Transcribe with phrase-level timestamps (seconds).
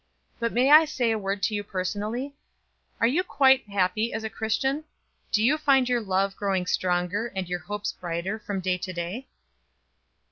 [0.39, 2.33] But may I say a word to you personally?
[2.99, 4.83] Are you quite happy as a Christian?
[5.31, 9.27] Do you find your love growing stronger and your hopes brighter from day to day?"